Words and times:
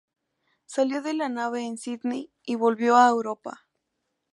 Salió 0.65 1.03
de 1.03 1.13
la 1.13 1.29
nave 1.29 1.61
en 1.63 1.77
Sydney 1.77 2.31
y 2.43 2.55
volvió 2.55 2.95
a 2.97 3.07
Europa. 3.09 3.67